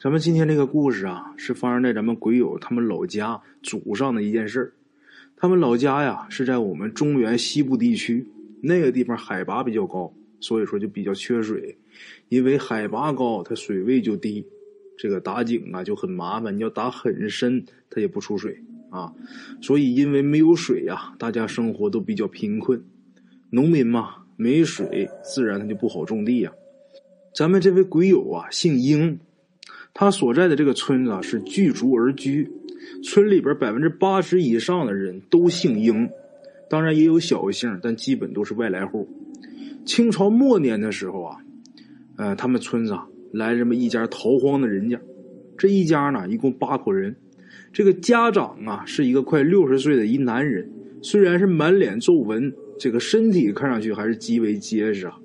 [0.00, 4.72] 咱们今天这个故事啊，是发生在咱们鬼友他们老家祖上的一件事儿。
[5.36, 8.24] 他们老家呀是在我们中原西部地区，
[8.62, 11.76] 那个地方海拔比较高，所以说就比较缺水。
[12.28, 14.46] 因为海拔高，它水位就低，
[14.96, 16.56] 这个打井啊就很麻烦。
[16.56, 18.56] 你要打很深，它也不出水
[18.90, 19.12] 啊。
[19.60, 22.80] 所以因为没有水呀，大家生活都比较贫困。
[23.50, 26.52] 农民嘛，没水，自然他就不好种地呀。
[27.34, 29.18] 咱们这位鬼友啊，姓英。
[30.00, 32.48] 他所在的这个村子啊，是聚族而居，
[33.02, 36.08] 村里边百分之八十以上的人都姓英，
[36.70, 39.08] 当然也有小姓，但基本都是外来户。
[39.84, 41.36] 清朝末年的时候啊，
[42.16, 45.00] 呃，他们村子啊来这么一家逃荒的人家，
[45.56, 47.16] 这一家呢一共八口人，
[47.72, 50.70] 这个家长啊是一个快六十岁的一男人，
[51.02, 55.18] 虽然是满脸皱纹，这个身体看上去还是极为结实啊。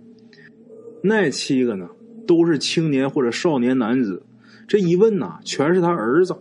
[1.03, 1.87] 那七个呢
[2.25, 4.23] 都是青年或者少年男子。
[4.67, 6.35] 这一问呐，全是他儿子，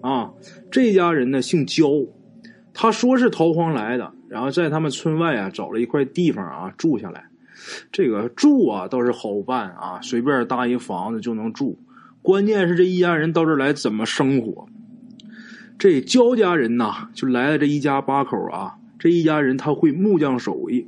[0.00, 0.32] 啊，
[0.70, 1.88] 这家人呢姓焦，
[2.72, 7.26] 他说是逃荒来的，然后在他们村外啊找了一块地方啊住下来。
[7.90, 11.78] 这个住啊倒是好办啊，随便搭一房子就能住。
[12.22, 14.66] 关键是这一家人到这儿来怎么生活？
[15.78, 20.86] 这焦家人呐就来了这一家八口啊，这一家人他会木匠手艺，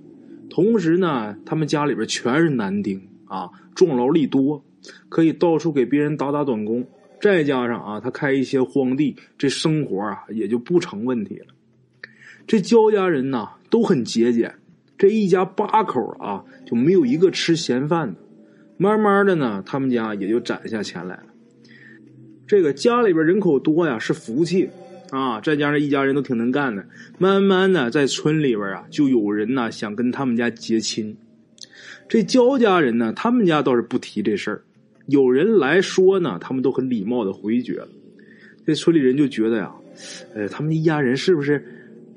[0.48, 4.64] 同时呢他们家里边全是男丁啊，重劳力多。
[5.08, 6.86] 可以到处给别人打打短工，
[7.20, 11.46] 再加上啊，他开一些荒地，这生活啊也就不成问题了。
[12.46, 14.54] 这焦家人呐都很节俭，
[14.96, 18.20] 这一家八口啊就没有一个吃闲饭的。
[18.76, 21.24] 慢慢的呢，他们家也就攒下钱来了。
[22.46, 24.70] 这个家里边人口多呀是福气
[25.10, 26.86] 啊，再加上一家人都挺能干的，
[27.18, 31.16] 慢慢的在村里边啊就有人呢想跟他们家结亲。
[32.08, 34.62] 这焦家人呢，他们家倒是不提这事儿。
[35.08, 37.88] 有人来说呢，他们都很礼貌的回绝了。
[38.66, 39.74] 这村里人就觉得呀，
[40.34, 41.64] 呃，他们一家人是不是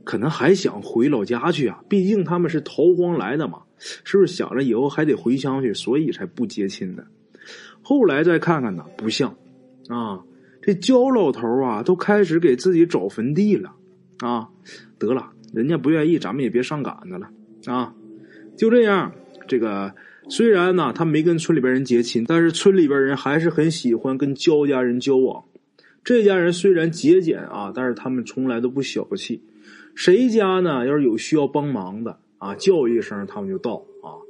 [0.03, 1.81] 可能还想回老家去啊？
[1.87, 7.07] 毕竟他们是逃荒来的嘛，是不是想着以后还得回乡去，所以才不接亲的？
[7.81, 9.33] 后来再看看呢，不像
[9.87, 10.21] 啊，
[10.61, 13.73] 这焦老头啊，都开始给自己找坟地了
[14.19, 14.49] 啊。
[14.99, 17.29] 得了，人家不愿意，咱们也别上赶子了
[17.73, 17.93] 啊。
[18.57, 19.13] 就这样，
[19.47, 19.95] 这个。
[20.29, 25.43] 虽然呢，他没跟村里边人结亲，但是村里边人还是很喜欢跟焦家人交往。
[26.03, 29.41] 这家人虽然节俭啊，但是他们从来都不小气。
[29.95, 34.21] 谁家呢，要是有需要帮忙的啊，叫一声他们就到啊。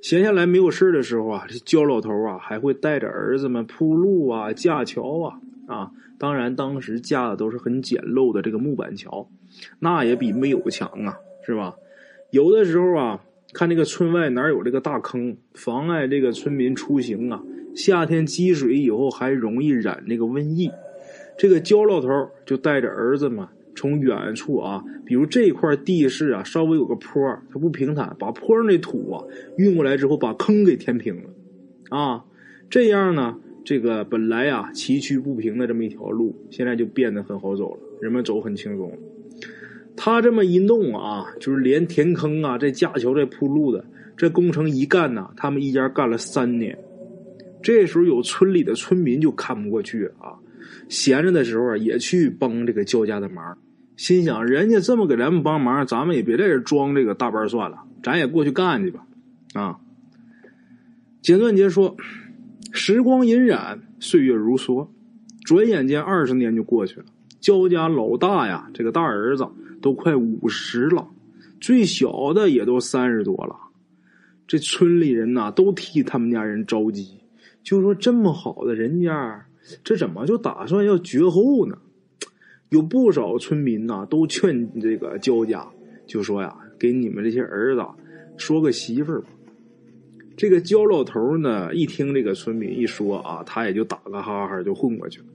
[0.00, 5.90] 闲下来没有事的时候啊，这焦老头啊还会带着儿子们铺路啊、架桥啊啊。
[6.18, 9.28] 当然，当时架的都是很简陋的这个木板桥，
[9.78, 11.74] 那也比没有强啊，是吧？
[12.30, 13.20] 有的时候啊。
[13.54, 17.40] 看这个村外哪有这个大坑，妨碍这个村民出行啊！
[17.74, 20.68] 夏天积水以后还容易染那个瘟疫。
[21.38, 22.08] 这个焦老头
[22.44, 27.22] 就带着儿子们从远处啊，比如这块地势啊，稍微有个坡，
[27.52, 29.22] 它不平坦，把坡上那土啊
[29.56, 31.30] 运过来之后，把坑给填平了
[31.96, 32.24] 啊。
[32.68, 38.92] 这样呢，这个本来啊崎岖不平的这么一条路，现在就变得很好走了，人们走很轻松。
[39.96, 43.84] 他这么一弄啊，就是连填坑啊、这架桥、这铺路的，
[44.16, 46.76] 这工程一干呐，他们一家干了三年。
[47.62, 50.36] 这时候有村里的村民就看不过去啊，
[50.88, 53.56] 闲着的时候啊，也去帮这个焦家的忙，
[53.96, 59.06] 心想人家这么给咱们帮忙，咱们也别在这装这个大班算了，咱也过去干去吧。
[59.54, 59.78] 啊，
[61.22, 61.96] 简短截说，
[62.72, 64.88] 时光荏苒，岁月如梭，
[65.44, 67.06] 转眼间二十年就过去了。
[67.44, 69.46] 焦家老大呀，这个大儿子。
[69.82, 71.06] 都快五十了，
[71.60, 73.54] 最小的也都三十多了。
[74.46, 77.20] 这村里人呐，都替他们家人着急，
[77.62, 79.44] 就说这么好的人家，
[79.84, 81.76] 这怎么就打算要绝后呢？
[82.70, 85.68] 有不少村民呐，都劝这个焦家，
[86.06, 87.84] 就说呀，给你们这些儿子
[88.38, 89.28] 说个媳妇儿吧。
[90.34, 95.26] 这个焦老头呢，一听这个村民一说啊，他也就打个哈哈就混过去了。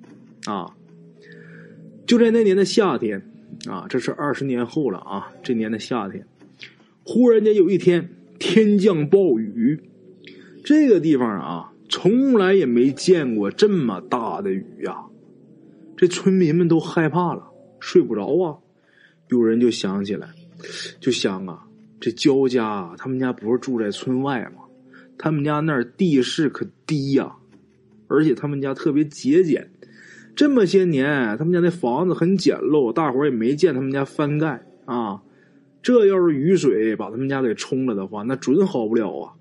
[0.52, 0.74] 啊，
[2.10, 3.22] 就在那年的夏天。
[3.68, 5.32] 啊，这是二十年后了啊！
[5.44, 6.26] 这年的夏天，
[7.04, 8.10] 忽然间有一天
[8.40, 9.78] 天降暴雨，
[10.64, 15.04] 这个地方啊，从来也没见过这么大的雨呀！
[15.98, 18.58] 这村民们都害怕了，睡不着啊。
[19.28, 20.30] 有人就想起来，
[21.02, 21.68] 就想啊，
[22.00, 24.64] 这焦家他们家不是住在村外吗？
[25.18, 27.36] 他们家那儿地势可低呀，
[28.08, 29.70] 而且他们家特别节俭。
[30.40, 35.22] 这么些年，他们家那房子很简陋，大伙儿也没见他们家翻盖啊。
[35.84, 39.34] 这要是雨水把他们家给冲了的话，那准好不了啊。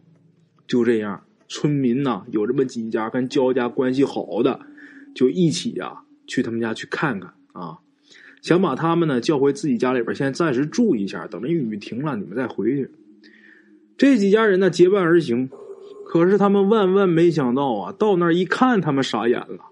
[0.67, 4.59] 就这样，村民呐，有这么几家跟焦家关系好的，
[5.15, 7.79] 就一起呀去他们家去看看啊，
[8.43, 12.91] 想把他们呢叫回自己家里边，先暂时住一下，等着雨停了你们再回去。
[13.97, 15.49] 这几家人呢结伴而行，
[16.05, 19.67] 可是他们万万没想到啊，到那儿一看，他们傻眼了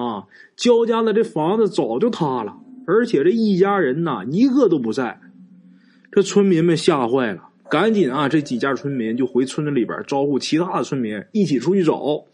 [0.00, 0.24] 啊！
[0.56, 2.56] 焦家的这房子早就塌了，
[2.86, 5.20] 而且这一家人呐一个都不在，
[6.10, 12.24] 这村民们吓坏了，赶紧啊，这几家村民就回村子里边招呼其他的村民一起出去找。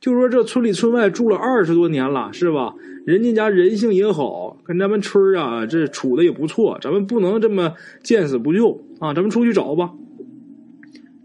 [0.00, 2.74] 就说这村里村外住了二十多年了，是吧？
[3.06, 9.14] 人家家人性也好，跟咱们村啊这处的也不错，咱们不能这么见死不救啊！
[9.14, 9.92] 咱们出去找吧。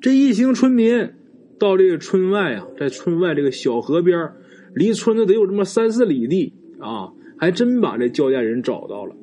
[0.02, 1.12] 这一行村民
[1.60, 4.32] 到这个村外啊，在村外这个小河边，
[4.80, 9.14] 离村子得有这么三四里地啊，还真把这焦家人找到了。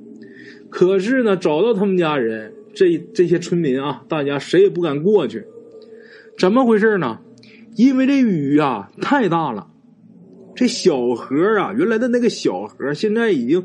[0.69, 5.47] 可是呢，找到他们家人，这这些村民啊，大家谁也不敢过去。
[6.39, 7.21] 怎么回事呢？
[7.75, 9.69] 因为这雨啊太大了，
[10.55, 13.65] 这小河啊，原来的那个小河现在已经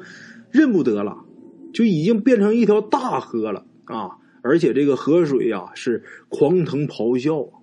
[0.49, 1.25] 认不得了，
[1.73, 4.11] 就已经变成一条大河了啊。
[4.43, 7.60] 而且这个河水呀是狂腾咆哮啊！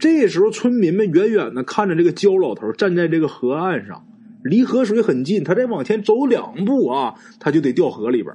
[0.00, 4.04] 这时候村民们远远的看着这个焦老头站在这个河岸上，
[4.42, 8.34] 离河水很近，他再往前走两步啊，他就得掉河里边。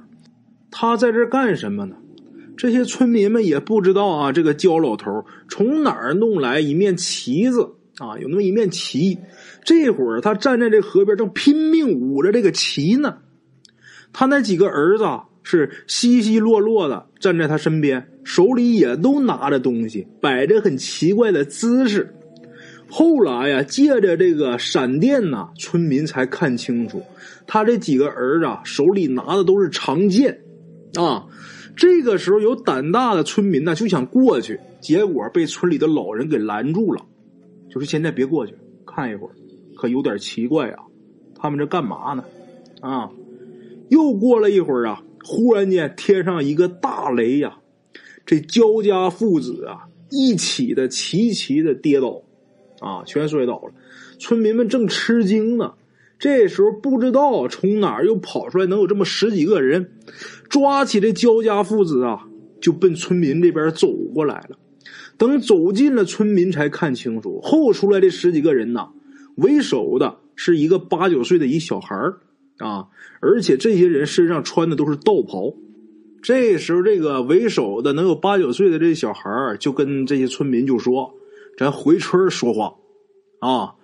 [0.70, 1.96] 他在这干什么呢？
[2.56, 8.16] 这些村民们也不知道啊，这个焦老头从哪儿弄来一面旗子啊？
[8.18, 9.18] 有那么一面旗，
[9.64, 13.18] 这会儿他站在这河边，正拼命舞着这个旗呢。
[14.12, 15.04] 他那几个儿子。
[15.48, 22.12] 是稀稀落落的站在他身边，手里也都拿着东西，摆着很奇怪的姿势。
[22.90, 27.00] 后来呀，借着这个闪电呐，村民才看清楚，
[27.46, 30.36] 他这几个儿子手里拿的都是长剑
[30.96, 31.24] 啊。
[31.76, 37.00] 这个时候，有胆大的村民呢就想过去，结果被村里的老人给拦住了，
[37.68, 38.52] 就说：“现在别过去，
[38.84, 39.30] 看一会儿，
[39.76, 40.82] 可有点奇怪啊。
[41.36, 42.24] 他们这干嘛呢？”
[42.82, 43.08] 啊，
[43.90, 45.02] 又过了一会儿啊。
[45.28, 47.58] 忽然间，天上一个大雷呀！
[48.24, 52.22] 这焦家父子啊，一起的齐齐的跌倒，
[52.78, 53.72] 啊，全摔倒了。
[54.20, 55.74] 村民们正吃惊呢，
[56.16, 59.90] 这时候不知道从哪儿又跑出来能有这么十几个人，
[60.48, 62.28] 抓起这焦家父子啊，
[62.60, 64.56] 就奔村民这边走过来了。
[65.18, 68.90] 等走近了，村民才看清楚，后出来这十几个人呐，
[69.34, 72.20] 为首的是一个八九岁的一小孩儿。
[72.58, 72.88] 啊！
[73.20, 75.54] 而且这些人身上穿的都是道袍。
[76.22, 81.14] 这时候，这个为首的能有八九岁的这小孩就跟这些村民就说
[81.56, 82.74] ：“咱回村说话。”
[83.40, 83.74] 啊！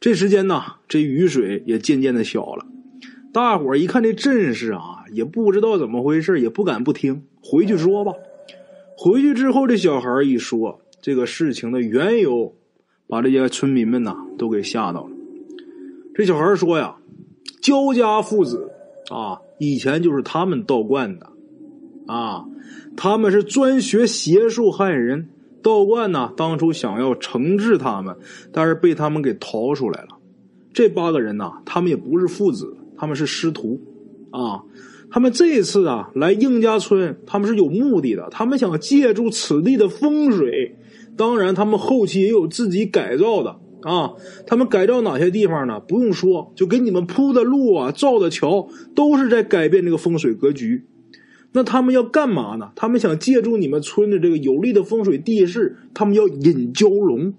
[0.00, 2.66] 这时间呢，这雨水也渐渐的小了。
[3.32, 8.12] 大伙儿一看这阵势啊，也不知道怎么回事，也不敢不听，回去说吧。
[8.96, 12.54] 回去之后，这小孩一说这个事情的缘由，
[13.06, 15.10] 把这些村民们呐都给吓到了。
[16.14, 16.96] 这小孩说呀。
[17.60, 18.70] 焦家父子
[19.10, 21.28] 啊，以前就是他们道观的
[22.06, 22.44] 啊，
[22.96, 25.28] 他们是专学邪术害人。
[25.62, 28.16] 道观呢，当初想要惩治他们，
[28.52, 30.08] 但是被他们给逃出来了。
[30.72, 33.80] 这八个人呢，他们也不是父子，他们是师徒
[34.30, 34.62] 啊。
[35.08, 40.74] 他们这次啊来应家村，他们是有目的的，他们想借助此地的风水，
[41.16, 43.56] 当然他们后期也有自己改造的。
[43.82, 44.12] 啊，
[44.46, 45.80] 他们改造哪些地方呢？
[45.80, 50.84] 不用说，就给你们铺的路啊，造的桥，都是在改变这个风水格局。
[51.52, 52.70] 那他们要干嘛呢？
[52.74, 57.34] 他们想借助你们村的这个有利的风水地势，他们要引蛟龙，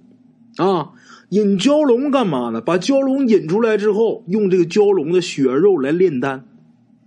[0.58, 0.92] 啊，
[1.30, 2.62] 引蛟龙干嘛呢？
[2.62, 6.46] 把蛟龙引出来之后，用这个蛟龙的血肉来炼丹，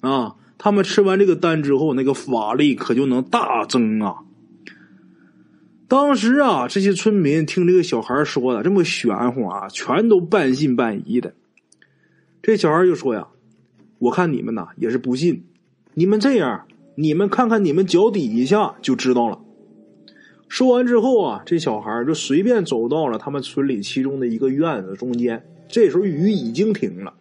[0.01, 4.26] 啊，他们吃完这个丹之后，那个法力可就能大增啊。
[5.89, 11.33] 当时啊，这些村民听这个小孩说的这么玄乎啊，全都半信半疑的。
[12.43, 13.29] 这小孩就说呀
[13.99, 15.45] ：“我看你们呐也是不信，
[15.95, 16.67] 你们这样，
[16.97, 19.39] 你们看看你们脚底下就知道了。”
[20.49, 25.45] 说完之后啊，这小孩就随便走到了他们村里其中的一个院子中间。
[25.69, 27.15] 这时候雨已经停了，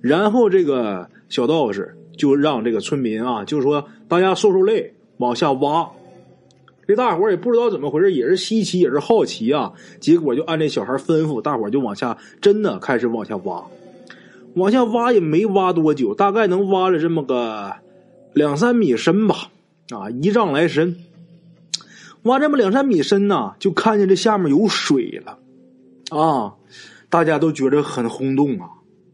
[0.00, 5.90] 然后这个小道士就让这个村民啊，就说大家受受累，往下挖。
[6.88, 9.70] 这大伙也不知道怎么回事，也是稀奇，也是好奇啊。
[10.00, 13.62] 结果就按这小孩吩咐，大伙就往下真的开始往下挖。
[14.54, 17.74] 往下挖也没挖多久，大概能挖了这么个
[18.32, 19.50] 两三米深吧，
[19.90, 20.96] 啊，一丈来深。
[22.22, 25.38] 挖这么两三米深呢，就看见这下面有水了，
[26.18, 26.54] 啊，
[27.10, 28.70] 大家都觉得很轰动啊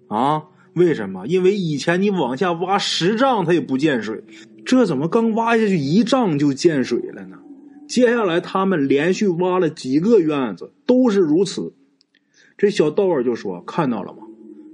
[0.06, 0.42] 啊！
[0.74, 1.26] 为什么？
[1.26, 4.22] 因为以前你往下挖十丈，它也不见水，
[4.64, 7.38] 这怎么刚挖下去一丈就见水了呢？
[7.86, 11.72] 接下来，他们连续挖了几个院子，都是如此。
[12.56, 14.18] 这小道儿就说：“看到了吗？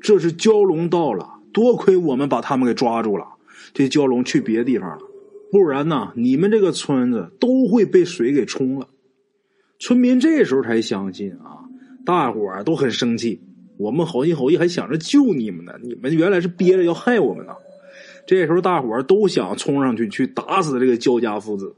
[0.01, 3.27] 这是蛟龙到了，多亏我们把他们给抓住了。
[3.75, 4.99] 这蛟龙去别的地方了，
[5.51, 8.89] 不然呢，你们这个村子都会被水给冲了。
[9.79, 11.65] 村民这时候才相信啊，
[12.05, 13.41] 大伙儿都很生气。
[13.77, 17.53] 我们好心好意还想着救你们呢，你们原来是憋着要害我们呢。
[18.27, 21.75] 这时候大伙儿都想冲上去去打死这个焦家父子。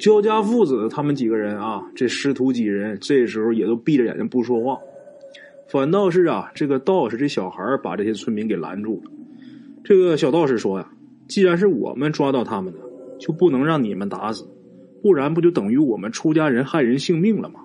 [0.00, 4.78] 焦家父子他们几个人啊，这师徒几人这时候也都闭着眼睛不说话。
[5.68, 9.10] 反倒是啊，这个道士这小孩把这些村民给拦住了。
[9.84, 10.90] 这个小道士说呀
[11.28, 12.78] ：“既然是我们抓到他们的，
[13.18, 14.48] 就不能让你们打死，
[15.02, 17.60] 不然不就等于我们出家人害人性命了吗？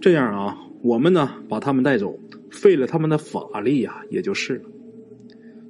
[0.00, 2.18] 这样啊，我们呢把他们带走，
[2.50, 4.64] 废了他们的法力呀，也就是了。”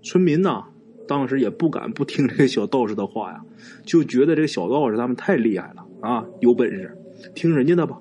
[0.02, 0.64] 村民呐，
[1.06, 3.40] 当时也不敢不听这个小道士的话呀，
[3.84, 6.96] 就觉得这个小道士他们太厉害了啊，有本事，
[7.34, 7.98] 听人家的吧。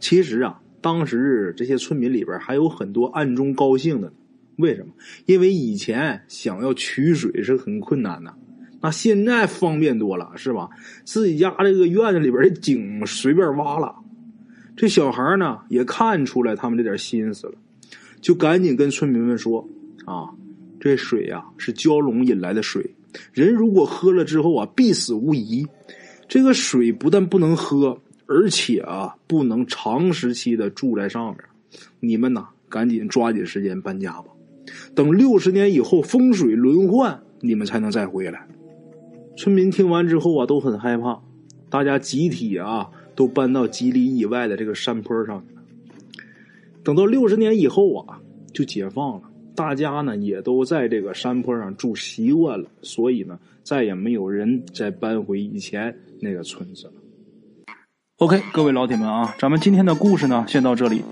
[0.00, 4.12] 其实啊，当时这些村民里边还有很多暗中高兴的。
[4.56, 4.92] 为什么？
[5.26, 8.32] 因为以前想要取水是很困难的，
[8.80, 10.68] 那现在方便多了，是吧？
[11.04, 13.96] 自己家这个院子里边的井随便挖了。
[14.76, 17.54] 这小孩呢也看出来他们这点心思了，
[18.20, 19.68] 就赶紧跟村民们说
[20.04, 20.30] ：“啊，
[20.84, 22.94] 这水呀是蛟龙引来的水，
[23.32, 25.66] 人如果喝了之后啊必死无疑。
[26.28, 31.38] 这个水不但不能喝，而且啊不能长时期的住在上面。
[32.00, 34.24] 你们呐，赶紧抓紧时间搬家吧。”
[34.94, 38.46] 等六十年以后风水轮换，你们才能再回来。
[39.38, 41.18] 村民听完之后啊，都很害怕，
[41.70, 45.62] 大家集体啊都搬到几里以外的这个山坡上去了。
[46.82, 48.20] 等到六十年以后啊，
[48.52, 49.22] 就解放了，
[49.54, 56.92] 大家呢也都在这个山坡上住习惯了，所以呢，再也没有人再搬回以前那个村子了。
[58.18, 61.02] OK，各位老铁们啊，咱们今天的故事呢，先到这里。